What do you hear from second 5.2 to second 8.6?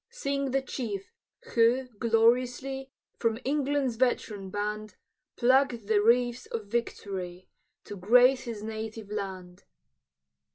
Pluck'd the wreaths of victory, To grace